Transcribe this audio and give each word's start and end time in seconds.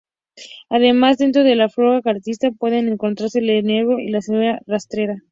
Además, 0.71 1.19
dentro 1.19 1.43
de 1.43 1.55
la 1.55 1.69
flora 1.69 2.01
característica 2.01 2.49
pueden 2.57 2.87
encontrarse 2.87 3.37
el 3.37 3.51
enebro 3.51 3.99
y 3.99 4.09
la 4.09 4.23
sabina 4.23 4.59
rastrera. 4.65 5.21